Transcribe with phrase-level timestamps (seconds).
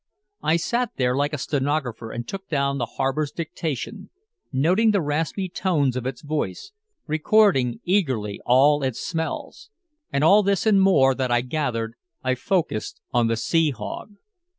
[0.41, 4.09] I sat there like a stenographer and took down the harbor's dictation,
[4.51, 6.71] noting the rasping tones of its voice,
[7.05, 9.69] recording eagerly all its smells.
[10.11, 11.93] And all this and more that I gathered,
[12.23, 14.15] I focussed on the sea hog.